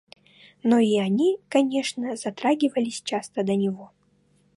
[0.63, 3.91] Но и они, конечно, затрагивались часто до него.